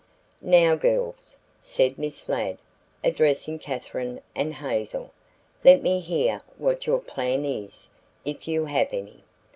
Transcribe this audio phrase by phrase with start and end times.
[0.41, 2.57] "Now, girls," said Miss Ladd,
[3.03, 5.11] addressing Katherine and Hazel,
[5.63, 7.87] "let me hear what your plan is,
[8.25, 9.23] if you have any.